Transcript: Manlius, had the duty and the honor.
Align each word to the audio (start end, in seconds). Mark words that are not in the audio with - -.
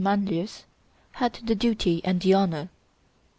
Manlius, 0.03 0.63
had 1.11 1.33
the 1.43 1.53
duty 1.53 2.01
and 2.03 2.21
the 2.21 2.33
honor. 2.33 2.69